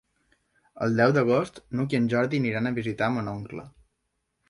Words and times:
El 0.85 0.97
deu 1.01 1.13
d'agost 1.17 1.61
n'Hug 1.77 1.95
i 1.97 2.01
en 2.01 2.09
Jordi 2.17 2.43
aniran 2.45 2.71
a 2.71 2.75
visitar 2.83 3.15
mon 3.19 3.33
oncle. 3.39 3.73